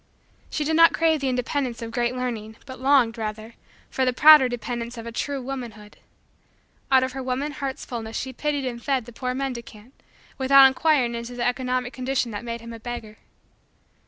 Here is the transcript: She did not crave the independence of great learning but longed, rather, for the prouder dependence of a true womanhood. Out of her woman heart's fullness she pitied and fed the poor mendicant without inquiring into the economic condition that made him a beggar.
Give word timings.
She 0.49 0.63
did 0.63 0.75
not 0.75 0.95
crave 0.95 1.19
the 1.21 1.29
independence 1.29 1.79
of 1.83 1.91
great 1.91 2.15
learning 2.15 2.55
but 2.65 2.79
longed, 2.79 3.19
rather, 3.19 3.53
for 3.91 4.03
the 4.03 4.11
prouder 4.11 4.49
dependence 4.49 4.97
of 4.97 5.05
a 5.05 5.11
true 5.11 5.39
womanhood. 5.39 5.97
Out 6.91 7.03
of 7.03 7.11
her 7.11 7.21
woman 7.21 7.51
heart's 7.51 7.85
fullness 7.85 8.17
she 8.17 8.33
pitied 8.33 8.65
and 8.65 8.81
fed 8.83 9.05
the 9.05 9.13
poor 9.13 9.35
mendicant 9.35 9.93
without 10.39 10.65
inquiring 10.65 11.13
into 11.13 11.35
the 11.35 11.45
economic 11.45 11.93
condition 11.93 12.31
that 12.31 12.43
made 12.43 12.61
him 12.61 12.73
a 12.73 12.79
beggar. 12.79 13.17